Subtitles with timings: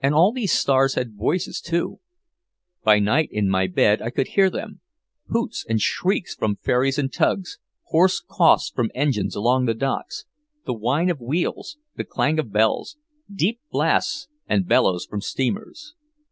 [0.00, 2.00] And all these stars had voices, too.
[2.82, 4.80] By night in my bed I could hear them
[5.28, 10.24] hoots and shrieks from ferries and tugs, hoarse coughs from engines along the docks,
[10.66, 12.96] the whine of wheels, the clang of bells,
[13.32, 15.94] deep blasts and bellows from steamers.